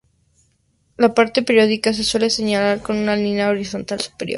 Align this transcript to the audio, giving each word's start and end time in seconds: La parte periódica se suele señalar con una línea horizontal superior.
La 0.97 1.13
parte 1.13 1.43
periódica 1.43 1.93
se 1.93 2.03
suele 2.03 2.31
señalar 2.31 2.81
con 2.81 2.97
una 2.97 3.15
línea 3.15 3.49
horizontal 3.51 3.99
superior. 4.01 4.29